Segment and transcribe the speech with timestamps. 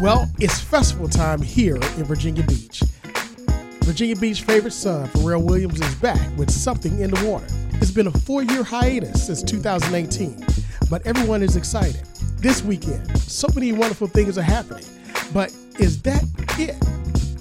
[0.00, 2.84] Well, it's festival time here in Virginia Beach.
[3.82, 7.46] Virginia Beach favorite son, Pharrell Williams, is back with Something in the Water.
[7.80, 10.46] It's been a four year hiatus since 2018,
[10.88, 12.06] but everyone is excited.
[12.36, 14.84] This weekend, so many wonderful things are happening.
[15.34, 16.22] But is that
[16.58, 16.76] it?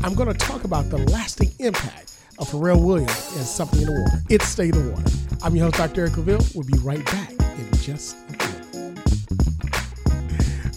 [0.03, 4.01] I'm going to talk about the lasting impact of Pharrell Williams and Something in the
[4.01, 4.23] Water.
[4.29, 5.11] It's State of the Water.
[5.43, 6.01] I'm your host, Dr.
[6.01, 6.55] Eric Claville.
[6.55, 7.29] We'll be right back
[7.59, 8.46] in just a.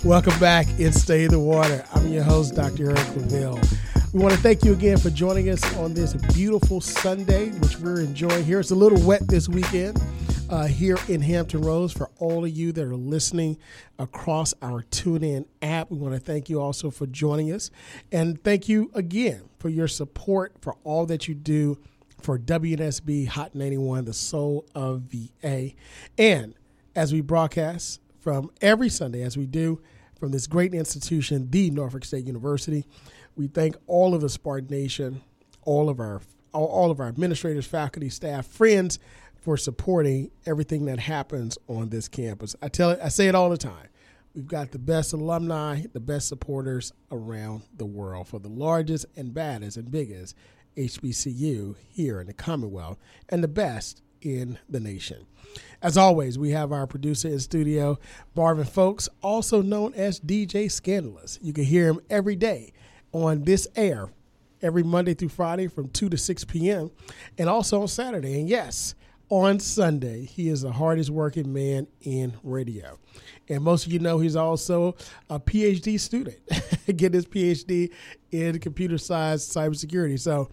[0.03, 0.67] Welcome back.
[0.79, 1.85] It's State of the Water.
[1.93, 2.87] I'm your host, Dr.
[2.87, 4.13] Eric Claville.
[4.15, 8.01] We want to thank you again for joining us on this beautiful Sunday, which we're
[8.01, 8.61] enjoying here.
[8.61, 10.01] It's a little wet this weekend
[10.49, 11.93] uh, here in Hampton Roads.
[11.93, 13.59] For all of you that are listening
[13.99, 17.71] across our TuneIn app, we want to thank you also for joining us.
[18.11, 21.79] And thank you again for your support for all that you do
[22.23, 25.73] for WNSB Hot 91, the soul of VA.
[26.17, 26.55] And
[26.97, 29.81] as we broadcast from every Sunday, as we do
[30.19, 32.85] from this great institution, the Norfolk State University.
[33.37, 35.23] We thank all of the Spartan Nation,
[35.63, 36.21] all of our
[36.53, 38.99] all of our administrators, faculty, staff, friends
[39.41, 42.57] for supporting everything that happens on this campus.
[42.61, 43.87] I tell it, I say it all the time.
[44.35, 49.33] We've got the best alumni, the best supporters around the world for the largest and
[49.33, 50.37] baddest and biggest
[50.77, 55.27] HBCU here in the Commonwealth and the best in the nation.
[55.83, 57.99] As always, we have our producer in studio,
[58.37, 61.39] Marvin Folks, also known as DJ Scandalous.
[61.43, 62.73] You can hear him every day
[63.13, 64.11] on this air,
[64.63, 66.91] every Monday through Friday from 2 to 6 p.m.,
[67.39, 68.39] and also on Saturday.
[68.39, 68.95] And yes,
[69.31, 72.99] on Sunday, he is the hardest working man in radio.
[73.49, 74.97] And most of you know he's also
[75.31, 76.39] a PhD student,
[76.87, 77.91] getting his PhD
[78.33, 80.19] in computer science, cybersecurity.
[80.19, 80.51] So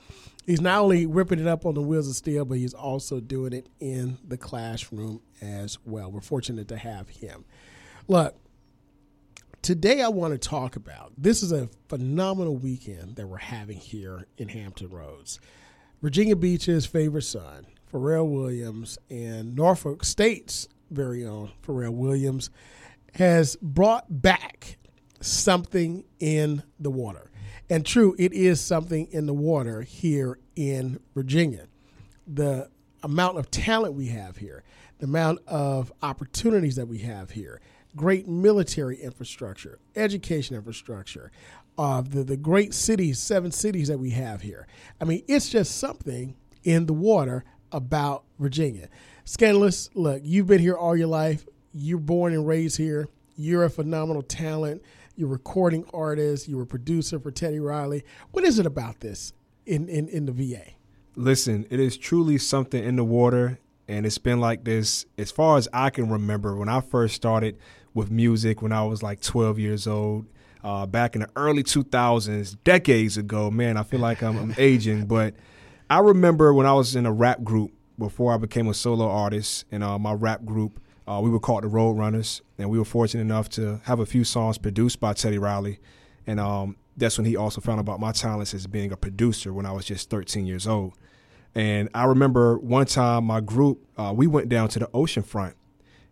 [0.48, 3.54] he's not only ripping it up on the wheels of steel, but he's also doing
[3.54, 6.10] it in the classroom as well.
[6.10, 7.46] We're fortunate to have him.
[8.08, 8.36] Look,
[9.62, 14.26] today I want to talk about this is a phenomenal weekend that we're having here
[14.38, 15.40] in Hampton Roads.
[16.02, 22.50] Virginia Beach's favorite son, Pharrell Williams, and Norfolk State's very own Pharrell Williams
[23.16, 24.78] has brought back
[25.20, 27.32] something in the water.
[27.70, 31.68] And true, it is something in the water here in Virginia.
[32.26, 32.70] The
[33.04, 34.64] amount of talent we have here,
[35.00, 37.62] the amount of opportunities that we have here,
[37.96, 41.32] great military infrastructure, education infrastructure,
[41.78, 44.68] uh, the, the great cities, seven cities that we have here.
[45.00, 48.88] I mean, it's just something in the water about Virginia.
[49.26, 51.46] Scandalous, look, you've been here all your life.
[51.74, 53.08] You're born and raised here.
[53.36, 54.82] You're a phenomenal talent.
[55.18, 56.48] You're a recording artist.
[56.48, 58.04] You're a producer for Teddy Riley.
[58.34, 59.34] What is it about this
[59.66, 60.62] in, in, in the VA?
[61.16, 63.58] Listen, it is truly something in the water,
[63.88, 66.56] and it's been like this as far as I can remember.
[66.56, 67.58] When I first started
[67.96, 70.28] with music, when I was like 12 years old,
[70.64, 73.50] uh, back in the early 2000s, decades ago.
[73.50, 75.34] Man, I feel like I'm, I'm aging, but
[75.90, 79.66] I remember when I was in a rap group before I became a solo artist,
[79.72, 82.86] and uh, my rap group uh, we were called the Road Runners, and we were
[82.86, 85.80] fortunate enough to have a few songs produced by Teddy Riley.
[86.26, 89.66] And um, that's when he also found about my talents as being a producer when
[89.66, 90.94] I was just 13 years old.
[91.56, 95.56] And I remember one time my group, uh, we went down to the ocean front.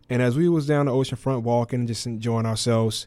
[0.08, 3.06] And as we was down the ocean front walking and just enjoying ourselves,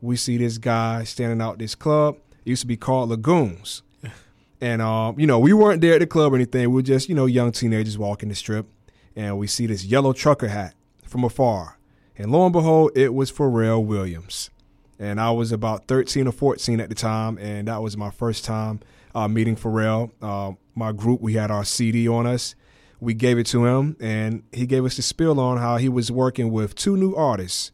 [0.00, 2.16] we see this guy standing out this club.
[2.44, 3.82] It used to be called Lagoons.
[4.60, 6.62] And, um, you know, we weren't there at the club or anything.
[6.70, 8.66] We were just, you know, young teenagers walking the strip.
[9.14, 10.74] And we see this yellow trucker hat
[11.08, 11.78] from afar.
[12.16, 14.50] And lo and behold, it was Pharrell Williams.
[14.98, 18.44] And I was about 13 or 14 at the time, and that was my first
[18.44, 18.80] time
[19.14, 20.10] uh, meeting Pharrell.
[20.20, 22.54] Uh, my group, we had our CD on us.
[23.00, 26.10] We gave it to him, and he gave us the spill on how he was
[26.10, 27.70] working with two new artists,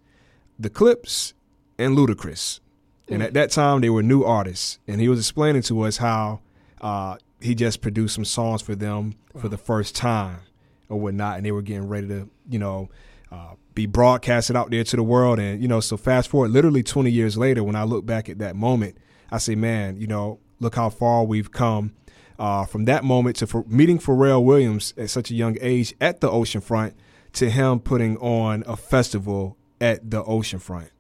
[0.59, 1.33] The Clipse
[1.79, 2.61] and Ludacris.
[3.09, 4.79] And at that time, they were new artists.
[4.89, 6.41] And he was explaining to us how
[6.81, 9.43] uh, he just produced some songs for them wow.
[9.43, 10.41] for the first time
[10.89, 11.37] or whatnot.
[11.37, 12.89] And they were getting ready to, you know,
[13.35, 15.39] uh, be broadcasted out there to the world.
[15.39, 18.39] And, you know, so fast forward literally 20 years later, when I look back at
[18.39, 18.97] that moment,
[19.31, 21.93] I say, man, you know, look how far we've come
[22.39, 26.21] uh, from that moment to for meeting Pharrell Williams at such a young age at
[26.21, 26.95] the oceanfront
[27.35, 30.91] to him putting on a festival at the oceanfront.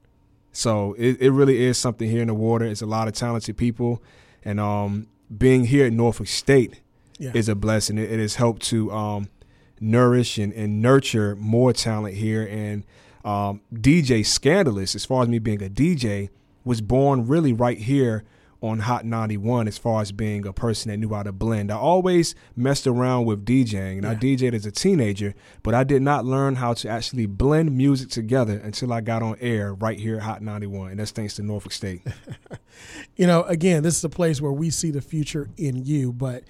[0.51, 2.65] So it, it really is something here in the water.
[2.65, 4.03] It's a lot of talented people.
[4.45, 5.07] And um,
[5.37, 6.81] being here at Norfolk State
[7.19, 7.33] yeah.
[7.35, 7.99] is a blessing.
[7.99, 9.29] It, it has helped to um,
[9.85, 12.47] nourish and, and nurture more talent here.
[12.47, 12.85] And
[13.25, 16.31] um, DJ Scandalous, as far as me being a DJ,
[16.65, 18.25] was born really right here
[18.65, 21.71] on Hot 91 as far as being a person that knew how to blend.
[21.71, 24.11] I always messed around with DJing, and yeah.
[24.11, 28.09] I DJed as a teenager, but I did not learn how to actually blend music
[28.09, 31.43] together until I got on air right here at Hot 91, and that's thanks to
[31.43, 32.07] Norfolk State.
[33.17, 36.45] you know, again, this is a place where we see the future in you, but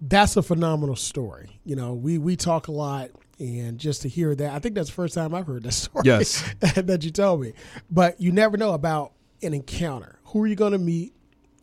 [0.00, 1.60] that's a phenomenal story.
[1.64, 4.88] You know, we we talk a lot and just to hear that, I think that's
[4.88, 6.02] the first time I've heard that story.
[6.04, 7.54] Yes, that you told me.
[7.90, 9.12] But you never know about
[9.42, 10.18] an encounter.
[10.26, 11.14] Who are you going to meet,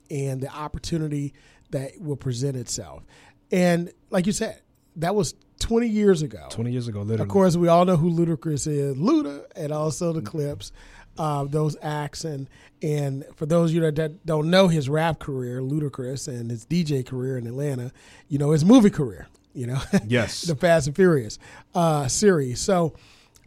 [0.09, 1.33] and the opportunity
[1.71, 3.03] that will present itself.
[3.51, 4.61] And like you said,
[4.97, 6.47] that was 20 years ago.
[6.49, 7.23] 20 years ago, literally.
[7.23, 10.71] Of course, we all know who Ludacris is, Luda, and also the Clipse,
[11.17, 12.23] uh, those acts.
[12.23, 12.49] And,
[12.81, 17.05] and for those of you that don't know his rap career, Ludacris, and his DJ
[17.05, 17.91] career in Atlanta,
[18.27, 19.79] you know, his movie career, you know?
[20.07, 20.41] Yes.
[20.41, 21.39] the Fast and Furious
[21.75, 22.59] uh, series.
[22.61, 22.93] So,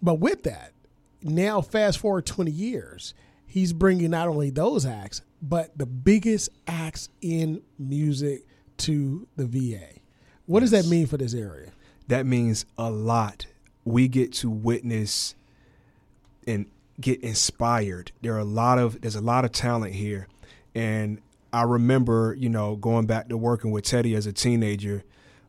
[0.02, 0.72] but with that,
[1.22, 3.14] now fast forward 20 years,
[3.46, 8.46] he's bringing not only those acts, but the biggest acts in music
[8.78, 10.00] to the VA.
[10.46, 10.70] What yes.
[10.70, 11.72] does that mean for this area?
[12.08, 13.46] That means a lot.
[13.84, 15.34] We get to witness
[16.46, 16.66] and
[17.00, 18.12] get inspired.
[18.22, 20.28] There are a lot of there's a lot of talent here.
[20.74, 21.20] And
[21.52, 25.02] I remember, you know, going back to working with Teddy as a teenager.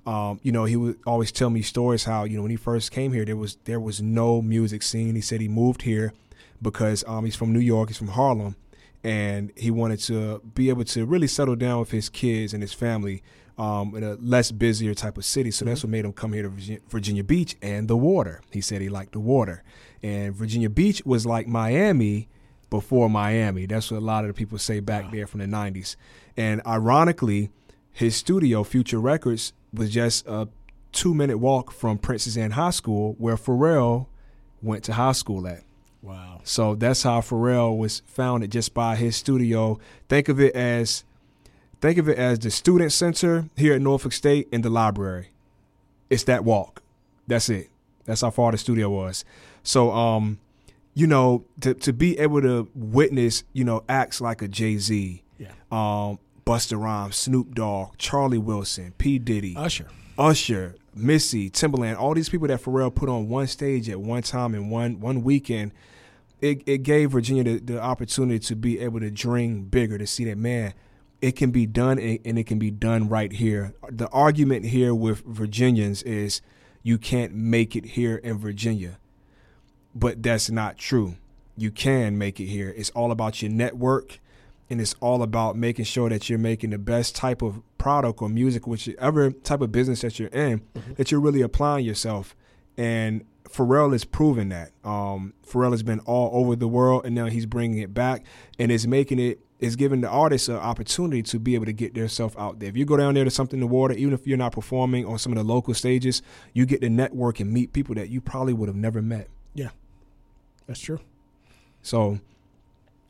[0.06, 2.92] Um, you know, he would always tell me stories how, you know, when he first
[2.92, 5.16] came here, there was there was no music scene.
[5.16, 6.14] He said he moved here
[6.62, 8.56] because um, he's from New York, he's from Harlem,
[9.04, 12.74] and he wanted to be able to really settle down with his kids and his
[12.74, 13.22] family
[13.62, 15.52] um, in a less busier type of city.
[15.52, 15.70] So mm-hmm.
[15.70, 18.42] that's what made him come here to Virginia Beach and the water.
[18.52, 19.64] He said he liked the water,
[20.02, 22.28] and Virginia Beach was like Miami
[22.72, 23.68] before Miami.
[23.68, 25.12] That's what a lot of the people say back wow.
[25.12, 25.96] there from the '90s.
[26.36, 27.52] And ironically,
[27.92, 30.48] his studio, Future Records, was just a
[30.92, 34.08] two-minute walk from Princess Anne High School, where Pharrell
[34.64, 35.64] went to high school at.
[36.02, 36.42] Wow.
[36.44, 39.80] So that's how Pharrell was founded just by his studio.
[40.10, 41.04] Think of it as
[41.82, 45.30] think of it as the student center here at Norfolk State and the library.
[46.10, 46.82] It's that walk.
[47.28, 47.70] That's it.
[48.06, 49.26] That's how far the studio was.
[49.64, 50.40] So um,
[50.94, 55.48] you know, to to be able to witness, you know, acts like a Jay-Z, yeah.
[55.72, 59.20] um, Busta Rhymes, Snoop Dogg, Charlie Wilson, P.
[59.20, 59.88] Diddy, Usher.
[60.18, 64.54] Usher, Missy, Timbaland, all these people that Pharrell put on one stage at one time
[64.54, 65.72] in one one weekend
[66.42, 70.26] it, it gave Virginia the, the opportunity to be able to dream bigger, to see
[70.26, 70.74] that, man,
[71.22, 73.74] it can be done and it can be done right here.
[73.90, 76.42] The argument here with Virginians is
[76.84, 78.98] you can't make it here in Virginia.
[79.94, 81.16] But that's not true.
[81.56, 82.74] You can make it here.
[82.76, 84.20] It's all about your network
[84.70, 88.30] and it's all about making sure that you're making the best type of product or
[88.30, 90.94] music, whichever type of business that you're in, mm-hmm.
[90.94, 92.36] that you're really applying yourself.
[92.78, 94.72] And Pharrell has proven that.
[94.86, 98.24] Um, Pharrell has been all over the world, and now he's bringing it back,
[98.58, 101.94] and is making it is giving the artists an opportunity to be able to get
[101.94, 102.68] themselves out there.
[102.68, 105.06] If you go down there to something in the water, even if you're not performing
[105.06, 106.24] on some of the local stages,
[106.54, 109.30] you get to network and meet people that you probably would have never met.
[109.54, 109.70] Yeah,
[110.66, 111.00] that's true.
[111.84, 112.20] So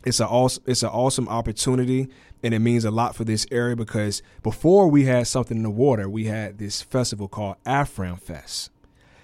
[0.03, 2.09] it's a awesome, it's an awesome opportunity,
[2.43, 5.69] and it means a lot for this area because before we had something in the
[5.69, 8.71] water, we had this festival called Afram Fest.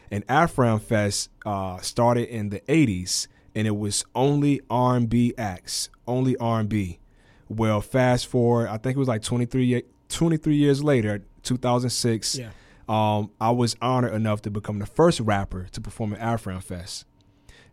[0.10, 6.38] And Afram Fest uh, started in the 80s, and it was only R&B acts, only
[6.38, 7.00] R&B.
[7.50, 12.38] Well, fast forward, I think it was like 23, 23 years later, 2006.
[12.38, 12.50] Yeah.
[12.90, 17.06] Um, I was honored enough to become the first rapper to perform at Afram Fest.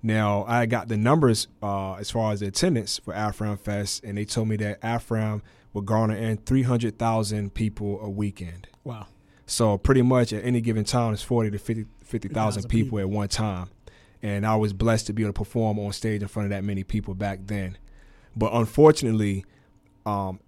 [0.03, 4.19] Now, I got the numbers uh, as far as the attendance for Afram Fest, and
[4.19, 5.41] they told me that Afram
[5.73, 8.69] would garner in 300,000 people a weekend.
[8.85, 9.07] Wow.
[9.47, 13.09] So pretty much at any given time, it's 40 to 50, 50,000 people, people at
[13.09, 13.71] one time.
[14.23, 16.65] And I was blessed to be able to perform on stage in front of that
[16.65, 17.77] many people back then.
[18.37, 19.45] But unfortunately,
[20.07, 20.41] um,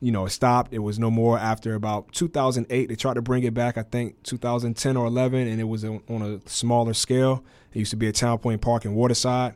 [0.00, 0.72] you know, stopped.
[0.72, 2.88] It was no more after about 2008.
[2.88, 6.02] They tried to bring it back, I think 2010 or 11, and it was on
[6.08, 7.44] a smaller scale.
[7.74, 9.54] It used to be at Town Point Park in Waterside.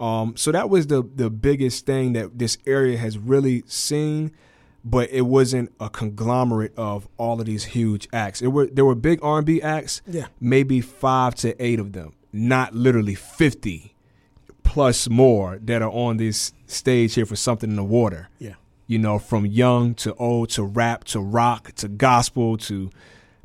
[0.00, 4.32] Um, so that was the the biggest thing that this area has really seen
[4.84, 8.40] but it wasn't a conglomerate of all of these huge acts.
[8.40, 11.92] There were there were big R and B acts, yeah, maybe five to eight of
[11.92, 13.93] them, not literally fifty
[14.64, 18.28] plus more that are on this stage here for something in the water.
[18.38, 18.54] Yeah,
[18.86, 22.90] you know, from young to old to rap to rock to gospel to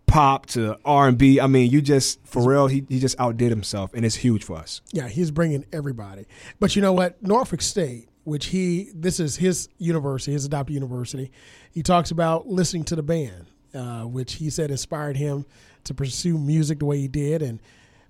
[0.08, 1.40] pop to R and B.
[1.40, 4.82] I mean, you just Pharrell, he he just outdid himself, and it's huge for us.
[4.92, 6.26] Yeah, he's bringing everybody.
[6.60, 11.32] But you know what, Norfolk State which he this is his university, his adopted university.
[11.72, 15.46] He talks about listening to the band, uh, which he said inspired him
[15.86, 17.60] to pursue music the way he did, and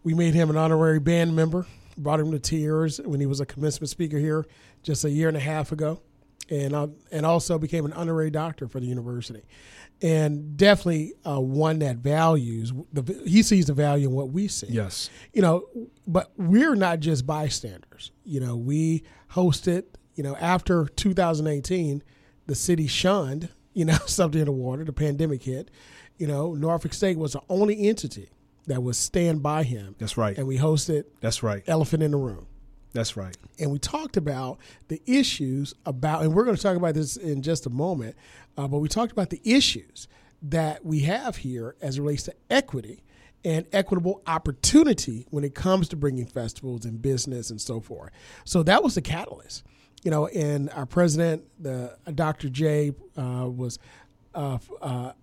[0.04, 1.66] we made him an honorary band member.
[2.02, 4.46] Brought him to tears when he was a commencement speaker here
[4.84, 6.02] just a year and a half ago.
[6.50, 9.44] and uh, and also became an honorary doctor for the university,
[10.02, 14.68] and definitely uh, one that values the he sees the value in what we see.
[14.68, 15.66] Yes, you know,
[16.08, 18.12] but we're not just bystanders.
[18.24, 19.84] You know, we hosted.
[20.16, 22.04] You know, after 2018,
[22.48, 23.50] the city shunned.
[23.74, 24.84] You know, something in the water.
[24.84, 25.70] The pandemic hit.
[26.18, 28.30] You know, Norfolk State was the only entity
[28.70, 29.96] that would stand by him.
[29.98, 30.38] That's right.
[30.38, 31.06] And we hosted.
[31.22, 31.64] That's right.
[31.68, 32.46] Elephant in the room.
[32.94, 33.36] That's right.
[33.60, 37.42] And we talked about the issues about, and we're going to talk about this in
[37.42, 38.16] just a moment,
[38.58, 40.08] uh, but we talked about the issues
[40.44, 43.04] that we have here as it relates to equity
[43.44, 48.12] and equitable opportunity when it comes to bringing festivals and business and so forth.
[48.46, 49.64] So that was the catalyst,
[50.04, 50.28] you know.
[50.28, 52.50] And our president, the uh, Dr.
[52.50, 53.80] J, uh, was
[54.36, 55.14] uh, uh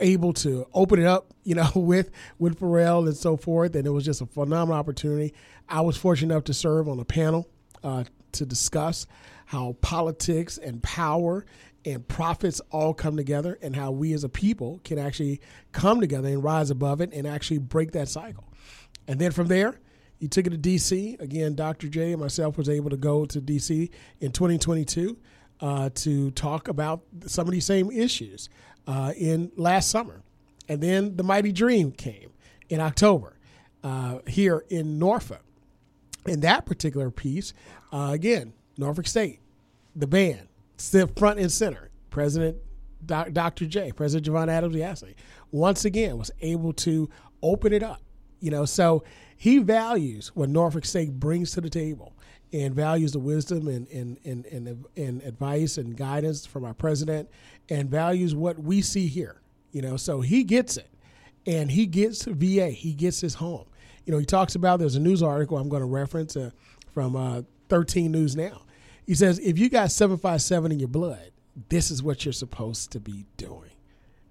[0.00, 3.90] able to open it up, you know, with with Pharrell and so forth, and it
[3.90, 5.34] was just a phenomenal opportunity.
[5.68, 7.48] I was fortunate enough to serve on a panel
[7.82, 9.06] uh, to discuss
[9.46, 11.46] how politics and power
[11.84, 15.40] and profits all come together, and how we as a people can actually
[15.72, 18.44] come together and rise above it and actually break that cycle.
[19.06, 19.78] And then from there,
[20.18, 21.16] you took it to D.C.
[21.20, 21.88] Again, Dr.
[21.88, 23.90] J and myself was able to go to D.C.
[24.20, 25.16] in 2022
[25.60, 28.48] uh, to talk about some of these same issues
[28.86, 30.22] uh, in last summer.
[30.68, 32.30] And then the Mighty Dream came
[32.68, 33.36] in October
[33.84, 35.42] uh, here in Norfolk.
[36.26, 37.52] In that particular piece,
[37.92, 39.38] uh, again, Norfolk State,
[39.94, 41.90] the band, still front and center.
[42.10, 42.56] President
[43.04, 43.66] Doc, Dr.
[43.66, 45.14] J, President Javaune Adams-Gaston,
[45.52, 47.08] once again was able to
[47.42, 48.02] open it up.
[48.40, 49.04] You know, so
[49.36, 52.15] he values what Norfolk State brings to the table
[52.52, 57.28] and values the wisdom and, and, and, and, and advice and guidance from our president
[57.68, 59.40] and values what we see here.
[59.72, 60.88] You know, so he gets it.
[61.46, 63.66] And he gets VA, he gets his home.
[64.04, 66.50] You know, he talks about there's a news article I'm going to reference uh,
[66.92, 68.62] from uh, 13 News Now.
[69.06, 71.30] He says, if you got 757 in your blood,
[71.68, 73.70] this is what you're supposed to be doing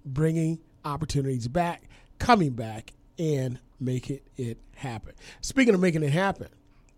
[0.05, 1.83] bringing opportunities back,
[2.19, 5.13] coming back, and making it happen.
[5.41, 6.47] Speaking of making it happen,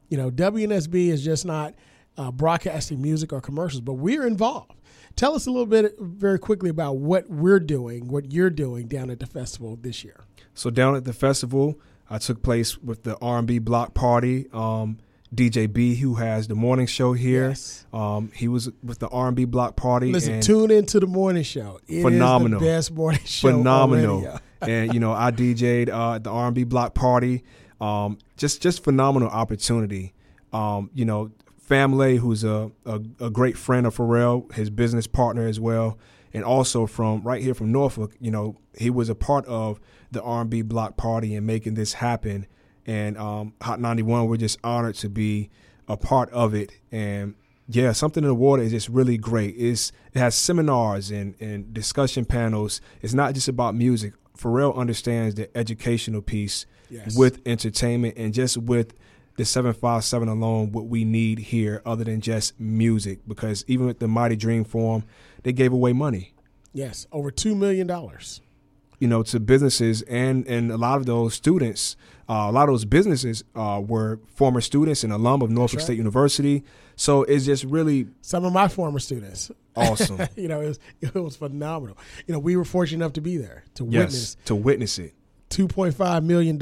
[0.09, 1.73] you know, WNSB is just not
[2.17, 4.73] uh, broadcasting music or commercials, but we're involved.
[5.15, 9.09] Tell us a little bit, very quickly, about what we're doing, what you're doing down
[9.09, 10.25] at the festival this year.
[10.53, 14.47] So down at the festival, I took place with the R&B Block Party.
[14.53, 14.99] Um,
[15.33, 17.49] DJ B, who has the morning show here.
[17.49, 17.85] Yes.
[17.91, 20.11] Um, he was with the R&B Block Party.
[20.11, 21.79] Listen, tune into the morning show.
[21.87, 23.49] It phenomenal, best morning show.
[23.51, 24.39] Phenomenal.
[24.61, 27.43] and you know, I DJ'd uh, at the R&B Block Party.
[27.79, 30.13] Um, just just phenomenal opportunity.
[30.53, 35.47] Um, you know, Family, who's a, a, a great friend of Pharrell, his business partner
[35.47, 35.97] as well,
[36.33, 38.15] and also from right here from Norfolk.
[38.21, 39.77] You know, he was a part of
[40.09, 42.47] the R&B Block Party and making this happen.
[42.85, 45.49] And um, Hot 91, we're just honored to be
[45.89, 46.71] a part of it.
[46.89, 47.35] And
[47.67, 49.55] yeah, something in the water is just really great.
[49.57, 52.79] It's, it has seminars and, and discussion panels.
[53.01, 54.13] It's not just about music.
[54.37, 57.17] Pharrell understands the educational piece yes.
[57.17, 58.93] with entertainment and just with
[59.37, 64.07] the 757 alone what we need here other than just music because even with the
[64.07, 65.03] Mighty Dream Forum,
[65.43, 66.33] they gave away money.
[66.73, 67.89] Yes, over $2 million.
[68.99, 71.95] You know, to businesses and, and a lot of those students,
[72.27, 75.83] uh, a lot of those businesses uh, were former students and alum of Norfolk right.
[75.85, 76.63] State University.
[76.95, 79.51] So it's just really some of my former students.
[79.75, 80.19] Awesome.
[80.35, 81.95] you know, it was, it was phenomenal.
[82.25, 85.13] You know, we were fortunate enough to be there to yes, witness to witness it.
[85.49, 86.57] $2.5 million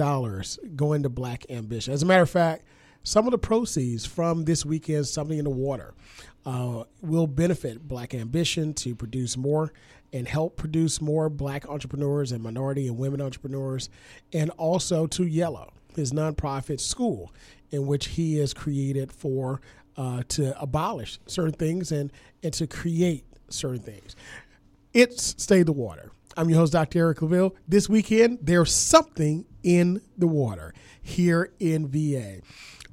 [0.76, 1.94] going to Black Ambition.
[1.94, 2.64] As a matter of fact,
[3.04, 5.94] some of the proceeds from this weekend's Something in the Water
[6.46, 9.72] uh, will benefit Black Ambition to produce more
[10.14, 13.90] and help produce more black entrepreneurs and minority and women entrepreneurs,
[14.32, 17.34] and also to Yellow, his nonprofit school,
[17.72, 19.60] in which he has created for
[19.98, 22.14] uh, to abolish certain things and,
[22.44, 24.16] and to create certain things.
[24.94, 26.12] It's State of the Water.
[26.38, 27.00] I'm your host, Dr.
[27.00, 27.56] Eric Claville.
[27.66, 32.42] This weekend, there's something in the water here in VA.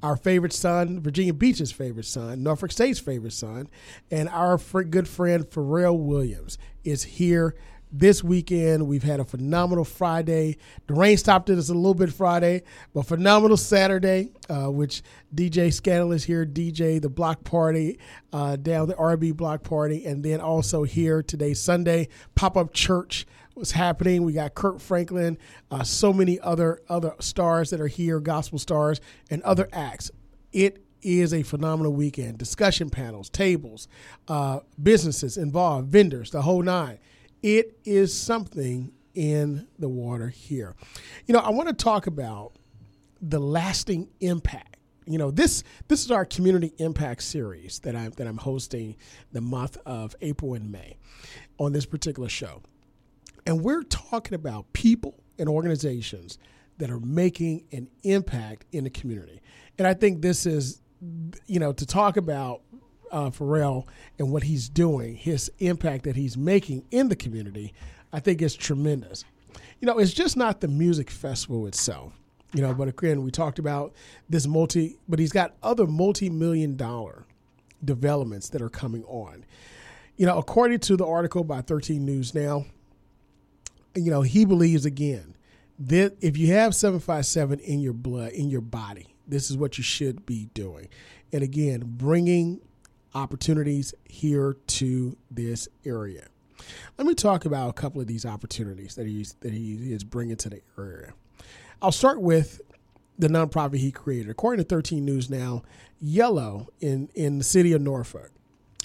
[0.01, 3.67] Our favorite son, Virginia Beach's favorite son, Norfolk State's favorite son,
[4.09, 7.55] and our good friend Pharrell Williams is here
[7.93, 8.87] this weekend.
[8.87, 10.57] We've had a phenomenal Friday.
[10.87, 16.23] The rain stopped us a little bit Friday, but phenomenal Saturday, uh, which DJ Scandalous
[16.23, 17.99] here, DJ the Block Party
[18.33, 23.27] uh, down the RB Block Party, and then also here today, Sunday, pop up church
[23.55, 24.23] was happening.
[24.23, 25.37] We got Kirk Franklin,
[25.69, 30.09] uh, so many other other stars that are here, gospel stars, and other acts.
[30.51, 32.37] It is a phenomenal weekend.
[32.37, 33.87] Discussion panels, tables,
[34.27, 36.97] uh, businesses involved, vendors, the whole nine.
[37.43, 40.75] It is something in the water here.
[41.27, 42.53] You know, I want to talk about
[43.21, 48.27] the lasting impact You know, this this is our community impact series that I'm that
[48.27, 48.95] I'm hosting
[49.31, 50.97] the month of April and May
[51.57, 52.61] on this particular show.
[53.45, 56.37] And we're talking about people and organizations
[56.77, 59.41] that are making an impact in the community.
[59.77, 60.81] And I think this is,
[61.47, 62.61] you know, to talk about
[63.13, 63.85] uh, Pharrell
[64.19, 67.73] and what he's doing, his impact that he's making in the community,
[68.11, 69.23] I think is tremendous.
[69.79, 72.13] You know, it's just not the music festival itself,
[72.53, 73.93] you know, but again, we talked about
[74.29, 77.25] this multi, but he's got other multi million dollar
[77.85, 79.45] developments that are coming on.
[80.17, 82.65] You know, according to the article by 13 News Now,
[83.95, 85.35] you know, he believes again
[85.79, 89.83] that if you have 757 in your blood, in your body, this is what you
[89.83, 90.87] should be doing.
[91.31, 92.61] And again, bringing
[93.13, 96.27] opportunities here to this area.
[96.97, 100.37] Let me talk about a couple of these opportunities that he's that he is bringing
[100.37, 101.13] to the area.
[101.81, 102.61] I'll start with
[103.17, 104.29] the nonprofit he created.
[104.29, 105.63] According to 13 News Now,
[105.99, 108.31] Yellow in in the city of Norfolk,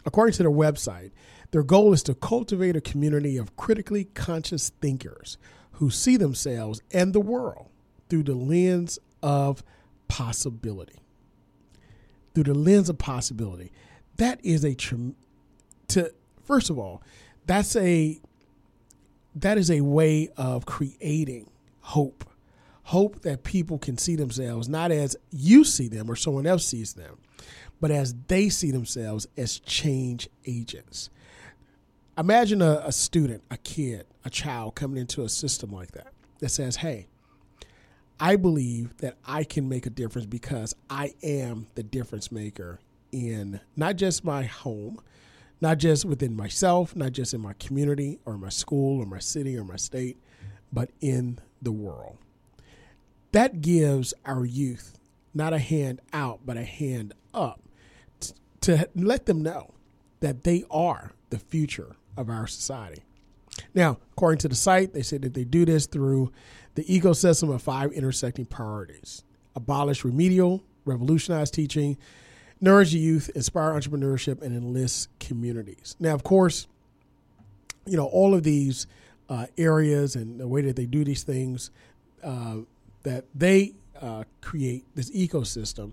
[0.04, 1.10] according to their website,
[1.50, 5.38] their goal is to cultivate a community of critically conscious thinkers
[5.72, 7.68] who see themselves and the world
[8.08, 9.62] through the lens of
[10.08, 11.00] possibility.
[12.34, 13.72] Through the lens of possibility.
[14.18, 16.12] That is a to
[16.44, 17.02] first of all,
[17.46, 18.20] that's a
[19.34, 22.24] that is a way of creating hope.
[22.84, 26.94] Hope that people can see themselves not as you see them or someone else sees
[26.94, 27.18] them,
[27.80, 31.10] but as they see themselves as change agents.
[32.16, 36.48] Imagine a, a student, a kid, a child coming into a system like that that
[36.48, 37.06] says, hey,
[38.18, 42.80] I believe that I can make a difference because I am the difference maker
[43.12, 45.00] in not just my home,
[45.60, 49.56] not just within myself, not just in my community or my school or my city
[49.56, 50.16] or my state,
[50.72, 52.18] but in the world.
[53.32, 54.98] That gives our youth
[55.34, 57.60] not a hand out, but a hand up
[58.20, 59.74] t- to let them know
[60.20, 63.02] that they are the future of our society.
[63.74, 66.32] Now, according to the site, they said that they do this through
[66.74, 69.24] the ecosystem of five intersecting priorities
[69.54, 71.96] abolish remedial, revolutionize teaching,
[72.60, 75.96] nourish youth, inspire entrepreneurship, and enlist communities.
[76.00, 76.66] Now, of course,
[77.86, 78.86] you know, all of these
[79.28, 81.70] uh, areas and the way that they do these things,
[82.22, 82.56] uh,
[83.02, 85.92] that they uh, create this ecosystem,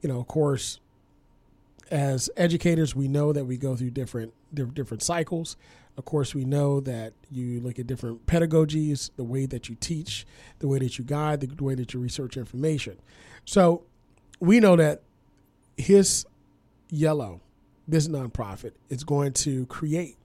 [0.00, 0.80] you know, of course,
[1.90, 5.56] as educators, we know that we go through different different cycles.
[5.96, 10.26] Of course, we know that you look at different pedagogies, the way that you teach,
[10.58, 12.96] the way that you guide, the way that you research information.
[13.44, 13.84] So
[14.40, 15.02] we know that
[15.76, 16.26] his
[16.90, 17.40] yellow,
[17.86, 20.16] this nonprofit, is going to create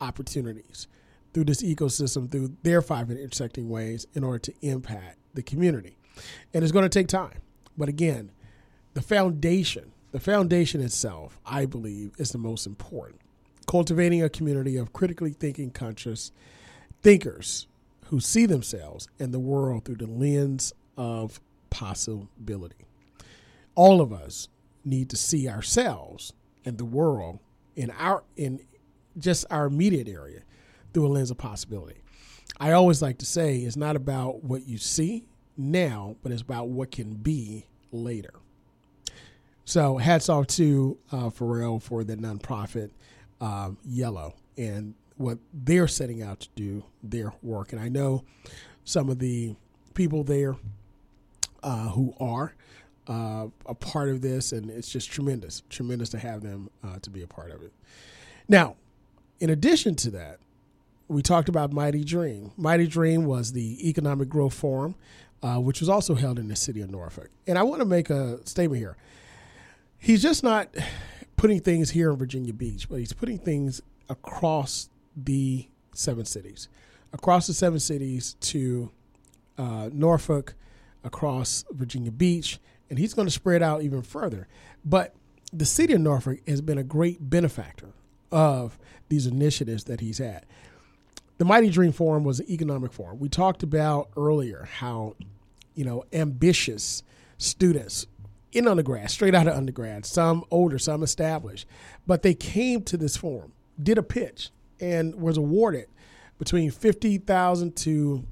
[0.00, 0.86] opportunities
[1.32, 5.96] through this ecosystem, through their five intersecting ways, in order to impact the community.
[6.52, 7.40] And it's going to take time.
[7.76, 8.30] But again,
[8.94, 13.20] the foundation, the foundation itself, I believe, is the most important
[13.68, 16.32] cultivating a community of critically thinking, conscious
[17.02, 17.68] thinkers
[18.06, 21.38] who see themselves and the world through the lens of
[21.70, 22.86] possibility.
[23.74, 24.48] All of us
[24.88, 26.32] need to see ourselves
[26.64, 27.38] and the world
[27.76, 28.60] in our in
[29.18, 30.42] just our immediate area
[30.92, 32.00] through a lens of possibility.
[32.60, 35.24] I always like to say it's not about what you see
[35.56, 38.32] now, but it's about what can be later.
[39.64, 42.90] So hats off to uh, Pharrell for the nonprofit
[43.40, 47.72] um, Yellow and what they're setting out to do their work.
[47.72, 48.24] And I know
[48.84, 49.54] some of the
[49.94, 50.56] people there
[51.62, 52.54] uh, who are
[53.08, 57.10] uh, a part of this, and it's just tremendous, tremendous to have them uh, to
[57.10, 57.72] be a part of it.
[58.48, 58.76] Now,
[59.40, 60.38] in addition to that,
[61.08, 62.52] we talked about Mighty Dream.
[62.56, 64.94] Mighty Dream was the Economic Growth Forum,
[65.42, 67.30] uh, which was also held in the city of Norfolk.
[67.46, 68.96] And I want to make a statement here.
[69.98, 70.68] He's just not
[71.36, 76.68] putting things here in Virginia Beach, but he's putting things across the seven cities,
[77.12, 78.90] across the seven cities to
[79.56, 80.54] uh, Norfolk,
[81.04, 82.58] across Virginia Beach,
[82.90, 84.48] and he's going to spread out even further.
[84.84, 85.14] But
[85.52, 87.92] the city of Norfolk has been a great benefactor
[88.30, 90.44] of these initiatives that he's had.
[91.38, 93.18] The Mighty Dream Forum was an economic forum.
[93.18, 95.14] We talked about earlier how,
[95.74, 97.02] you know, ambitious
[97.38, 98.06] students
[98.52, 101.66] in undergrad, straight out of undergrad, some older, some established,
[102.06, 105.86] but they came to this forum, did a pitch, and was awarded
[106.38, 108.24] between fifty thousand to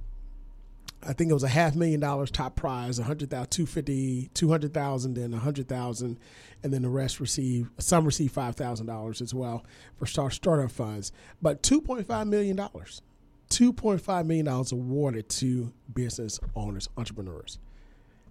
[1.07, 6.19] I think it was a half million dollars top prize, 100,000, 250, 200,000, and 100,000.
[6.63, 9.65] And then the rest receive, some receive $5,000 as well
[9.97, 11.13] for start, startup funds.
[11.41, 17.59] But $2.5 million, $2.5 million awarded to business owners, entrepreneurs.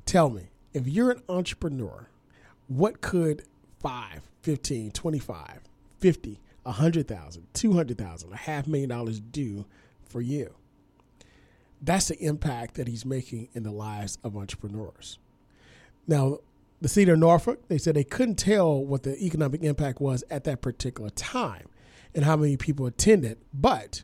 [0.06, 2.10] Tell me, if you're an entrepreneur
[2.68, 3.44] what could
[3.80, 5.60] 5, 15, 25,
[6.00, 9.66] 50, 100,000, 200,000, a half million dollars do
[10.08, 10.54] for you?
[11.86, 15.20] That's the impact that he's making in the lives of entrepreneurs.
[16.08, 16.40] Now,
[16.82, 20.44] the city of Norfolk, they said they couldn't tell what the economic impact was at
[20.46, 21.68] that particular time
[22.16, 24.04] and how many people attended, but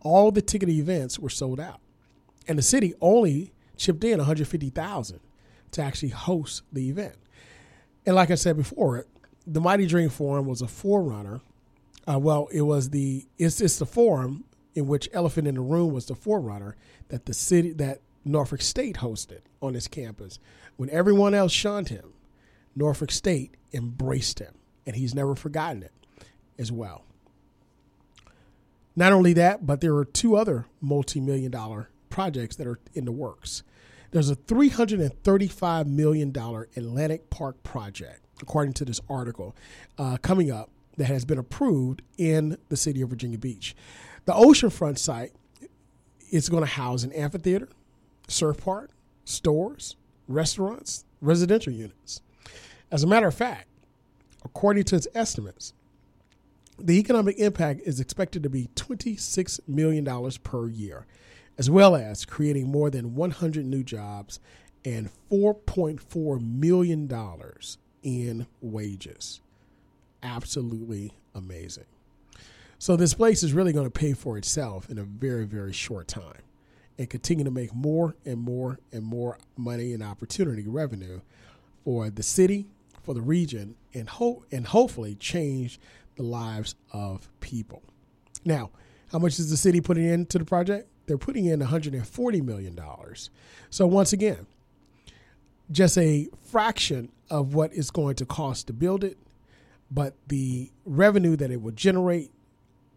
[0.00, 1.80] all the ticket events were sold out.
[2.46, 5.20] And the city only chipped in 150,000
[5.72, 7.16] to actually host the event.
[8.06, 9.06] And like I said before,
[9.46, 11.40] the Mighty Dream Forum was a forerunner.
[12.10, 14.44] Uh, well, it was the it's it's the forum
[14.78, 16.76] in which Elephant in the Room was the forerunner
[17.08, 20.38] that the city that Norfolk State hosted on its campus.
[20.76, 22.12] When everyone else shunned him,
[22.76, 24.54] Norfolk State embraced him,
[24.86, 25.90] and he's never forgotten it
[26.60, 27.04] as well.
[28.94, 33.04] Not only that, but there are two other multi million dollar projects that are in
[33.04, 33.64] the works.
[34.12, 39.56] There's a $335 million Atlantic Park project, according to this article,
[39.98, 43.74] uh, coming up that has been approved in the city of Virginia Beach.
[44.28, 45.32] The oceanfront site
[46.30, 47.70] is going to house an amphitheater,
[48.28, 48.90] surf park,
[49.24, 52.20] stores, restaurants, residential units.
[52.90, 53.68] As a matter of fact,
[54.44, 55.72] according to its estimates,
[56.78, 60.04] the economic impact is expected to be $26 million
[60.44, 61.06] per year,
[61.56, 64.40] as well as creating more than 100 new jobs
[64.84, 67.10] and $4.4 million
[68.02, 69.40] in wages.
[70.22, 71.86] Absolutely amazing.
[72.80, 76.06] So, this place is really going to pay for itself in a very, very short
[76.06, 76.42] time
[76.96, 81.20] and continue to make more and more and more money and opportunity revenue
[81.84, 82.66] for the city,
[83.02, 85.80] for the region, and hope and hopefully change
[86.16, 87.82] the lives of people.
[88.44, 88.70] Now,
[89.10, 90.88] how much is the city putting into the project?
[91.06, 92.78] They're putting in $140 million.
[93.70, 94.46] So once again,
[95.70, 99.16] just a fraction of what it's going to cost to build it,
[99.90, 102.30] but the revenue that it will generate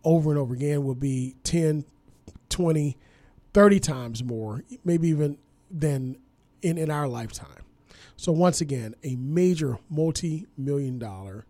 [0.03, 1.85] over and over again will be 10,
[2.49, 2.97] 20,
[3.53, 5.37] 30 times more, maybe even
[5.69, 6.17] than
[6.61, 7.63] in, in our lifetime.
[8.17, 11.45] So, once again, a major multi million dollar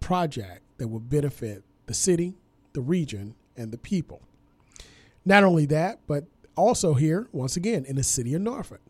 [0.00, 2.34] project that will benefit the city,
[2.72, 4.22] the region, and the people.
[5.24, 6.24] Not only that, but
[6.56, 8.80] also here, once again, in the city of Norfolk,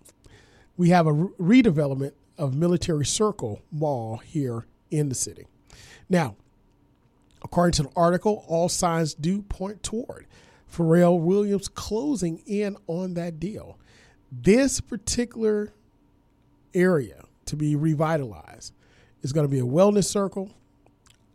[0.77, 5.47] we have a re- redevelopment of Military Circle Mall here in the city.
[6.09, 6.37] Now,
[7.44, 10.26] according to the article, all signs do point toward
[10.72, 13.78] Pharrell Williams closing in on that deal.
[14.33, 15.72] This particular
[16.72, 18.72] area to be revitalized
[19.22, 20.50] is going to be a wellness circle,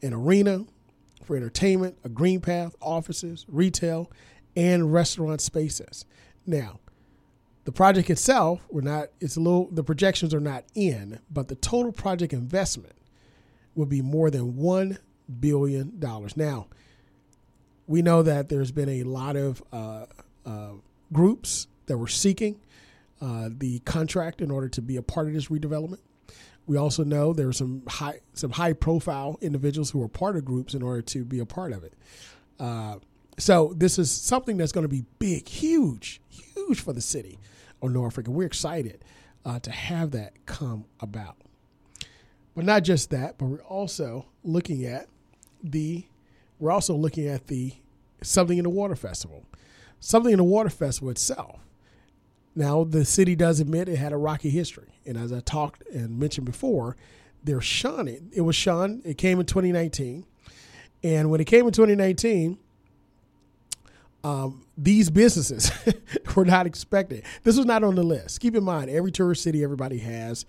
[0.02, 0.66] an arena
[1.24, 4.12] for entertainment, a green path, offices, retail,
[4.56, 6.06] and restaurant spaces.
[6.46, 6.80] Now,
[7.66, 11.56] the project itself, we're not, it's a little, the projections are not in, but the
[11.56, 12.96] total project investment
[13.76, 14.98] will be more than $1
[15.40, 16.00] billion.
[16.00, 16.36] dollars.
[16.36, 16.68] Now,
[17.88, 20.06] we know that there's been a lot of uh,
[20.46, 20.72] uh,
[21.12, 22.60] groups that were seeking
[23.22, 26.00] uh, the contract in order to be a part of this redevelopment.
[26.68, 30.46] We also know there are some high some high profile individuals who are part of
[30.46, 31.94] groups in order to be a part of it.
[32.60, 32.98] Uh,
[33.40, 37.40] so this is something that's going to be big, huge, huge for the city
[37.82, 39.04] of Norfolk, and we're excited
[39.46, 41.38] uh, to have that come about.
[42.56, 45.08] But not just that, but we're also looking at
[45.64, 46.06] the
[46.60, 47.74] we're also looking at the
[48.22, 49.46] Something in the Water Festival.
[50.00, 51.60] Something in the Water Festival itself.
[52.56, 55.00] Now, the city does admit it had a rocky history.
[55.06, 56.98] And as I talked and mentioned before,
[57.44, 58.30] they're shunning.
[58.34, 59.04] It was shunned.
[59.06, 60.26] It came in 2019.
[61.04, 62.58] And when it came in 2019,
[64.26, 65.72] um, these businesses
[66.36, 67.24] were not expected.
[67.44, 68.42] This was not on the list.
[68.42, 70.46] Keep in mind, every tourist city, everybody has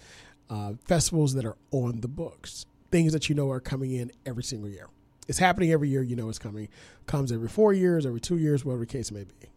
[0.48, 4.42] uh, festivals that are on the books, things that you know are coming in every
[4.42, 4.88] single year.
[5.30, 6.02] It's happening every year.
[6.02, 6.68] You know it's coming.
[7.06, 9.48] Comes every four years, every two years, whatever the case may be.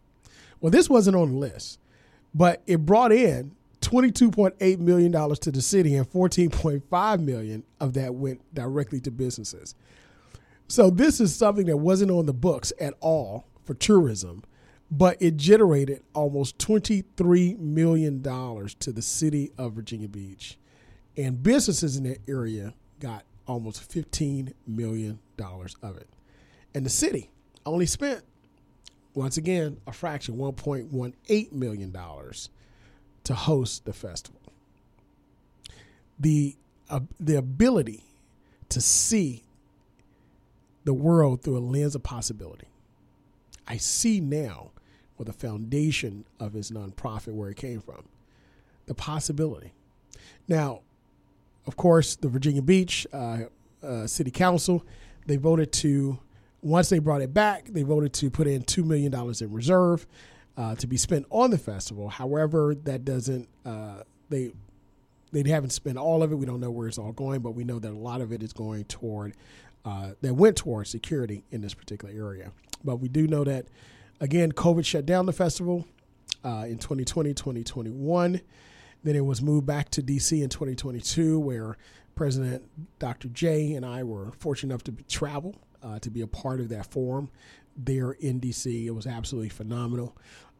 [0.60, 1.80] Well, this wasn't on the list,
[2.32, 8.54] but it brought in $22.8 million to the city and 14.5 million of that went
[8.54, 9.74] directly to businesses.
[10.68, 14.44] So this is something that wasn't on the books at all for tourism,
[14.92, 20.56] but it generated almost $23 million to the city of Virginia Beach.
[21.16, 26.08] And businesses in that area got almost $15 million of it.
[26.74, 27.30] And the city
[27.66, 28.22] only spent,
[29.14, 31.96] once again, a fraction, $1.18 million
[33.24, 34.40] to host the festival.
[36.18, 36.56] The,
[36.90, 38.04] uh, the ability
[38.70, 39.42] to see
[40.84, 42.68] the world through a lens of possibility.
[43.66, 44.70] I see now
[45.16, 48.04] with the foundation of his nonprofit where it came from,
[48.86, 49.72] the possibility.
[50.48, 50.80] Now,
[51.66, 53.38] of course, the Virginia Beach uh,
[53.82, 54.84] uh, City Council,
[55.26, 56.18] they voted to,
[56.62, 60.06] once they brought it back, they voted to put in $2 million in reserve
[60.56, 62.08] uh, to be spent on the festival.
[62.08, 64.52] However, that doesn't, uh, they,
[65.32, 66.36] they haven't spent all of it.
[66.36, 68.42] We don't know where it's all going, but we know that a lot of it
[68.42, 69.34] is going toward,
[69.84, 72.52] that went toward security in this particular area.
[72.84, 73.66] But we do know that,
[74.20, 75.86] again, COVID shut down the festival
[76.44, 78.40] in 2020, 2021.
[79.04, 81.76] Then it was moved back to DC in 2022, where
[82.16, 82.64] President
[82.98, 83.28] Dr.
[83.28, 86.86] J and I were fortunate enough to travel uh, to be a part of that
[86.86, 87.30] forum
[87.76, 88.86] there in DC.
[88.86, 90.16] It was absolutely phenomenal.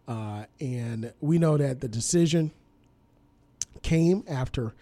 [0.07, 2.53] Uh, and we know that the decision
[3.83, 4.75] came after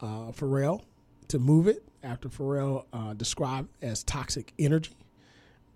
[0.00, 0.82] uh, Pharrell
[1.28, 4.94] to move it, after Pharrell uh, described as toxic energy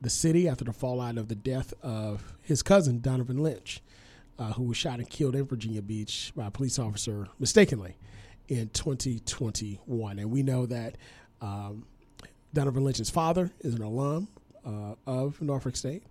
[0.05, 3.81] the city after the fallout of the death of his cousin, Donovan Lynch,
[4.39, 7.97] uh, who was shot and killed in Virginia Beach by a police officer mistakenly
[8.49, 10.19] in 2021.
[10.19, 10.97] And we know that
[11.41, 11.87] um,
[12.53, 14.29] Donovan Lynch's father is an alum
[14.65, 16.05] uh, of Norfolk State.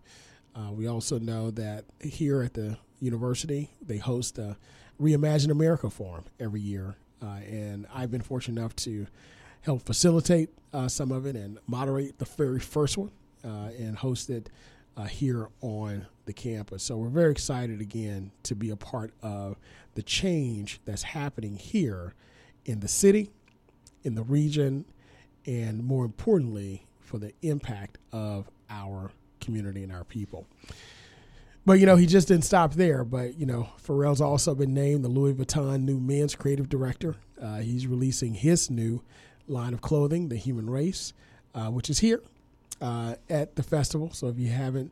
[0.55, 4.57] Uh, we also know that here at the university, they host a
[5.01, 6.95] Reimagine America Forum every year.
[7.21, 9.07] Uh, and I've been fortunate enough to
[9.61, 13.11] help facilitate uh, some of it and moderate the very first one
[13.43, 14.49] uh, and host it
[14.95, 16.83] uh, here on the campus.
[16.83, 19.57] So we're very excited again to be a part of
[19.95, 22.13] the change that's happening here
[22.65, 23.31] in the city,
[24.03, 24.85] in the region,
[25.45, 30.47] and more importantly, for the impact of our community and our people.
[31.65, 33.03] But you know, he just didn't stop there.
[33.03, 37.15] But you know, Pharrell's also been named the Louis Vuitton new men's creative director.
[37.41, 39.01] Uh, he's releasing his new
[39.47, 41.13] line of clothing, the Human Race,
[41.53, 42.21] uh, which is here
[42.81, 44.11] uh, at the festival.
[44.11, 44.91] So if you haven't,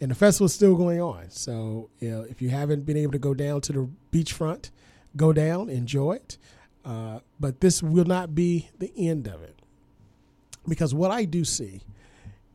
[0.00, 1.30] and the festival is still going on.
[1.30, 4.70] So you know, if you haven't been able to go down to the beachfront,
[5.16, 6.38] go down, enjoy it.
[6.84, 9.56] Uh, but this will not be the end of it.
[10.66, 11.82] Because what I do see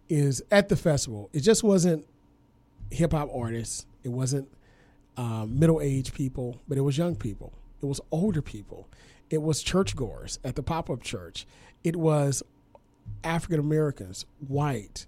[0.10, 2.06] is at the festival, it just wasn't
[2.90, 4.48] hip hop artists, it wasn't
[5.18, 8.88] um, middle aged people, but it was young people, it was older people,
[9.30, 11.46] it was churchgoers at the pop up church,
[11.84, 12.44] it was
[13.24, 15.06] African Americans, white,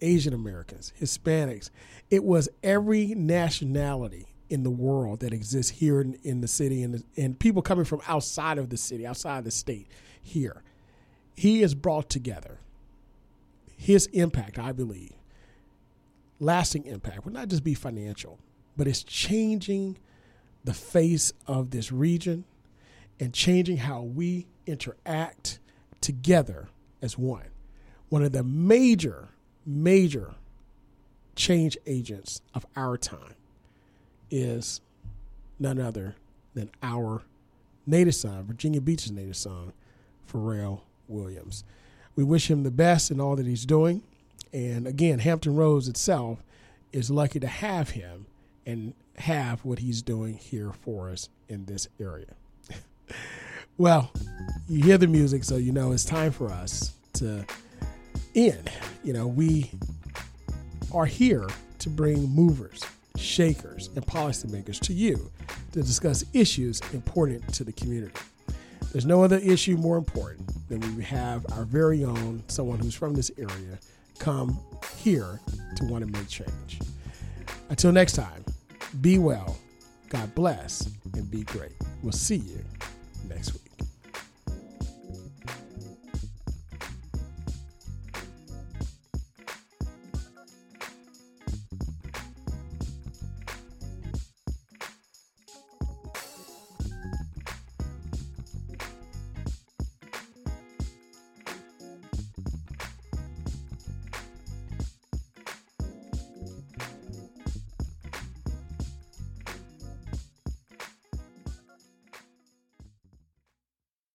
[0.00, 1.70] Asian Americans, Hispanics.
[2.10, 7.04] It was every nationality in the world that exists here in, in the city and,
[7.16, 9.88] and people coming from outside of the city, outside of the state
[10.20, 10.62] here.
[11.34, 12.58] He has brought together
[13.76, 15.12] his impact, I believe,
[16.40, 18.38] lasting impact will not just be financial,
[18.76, 19.98] but it's changing
[20.64, 22.44] the face of this region
[23.20, 25.58] and changing how we interact
[26.00, 26.68] together
[27.02, 27.48] as one.
[28.08, 29.28] One of the major,
[29.66, 30.34] major
[31.36, 33.34] change agents of our time
[34.30, 34.80] is
[35.58, 36.16] none other
[36.54, 37.22] than our
[37.86, 39.72] native son, Virginia Beach's native son,
[40.30, 41.64] Pharrell Williams.
[42.16, 44.02] We wish him the best in all that he's doing.
[44.52, 46.42] And again, Hampton Roads itself
[46.92, 48.26] is lucky to have him
[48.66, 52.34] and have what he's doing here for us in this area.
[53.78, 54.10] well,
[54.68, 57.44] you hear the music, so you know it's time for us to
[58.34, 58.70] end.
[59.04, 59.70] You know, we
[60.92, 62.84] are here to bring movers,
[63.16, 65.30] shakers, and policymakers to you
[65.72, 68.12] to discuss issues important to the community.
[68.92, 73.14] There's no other issue more important than we have our very own, someone who's from
[73.14, 73.78] this area,
[74.18, 74.58] come
[74.96, 75.40] here
[75.76, 76.80] to want to make change.
[77.68, 78.44] Until next time,
[79.00, 79.56] be well,
[80.08, 81.72] God bless, and be great.
[82.02, 82.64] We'll see you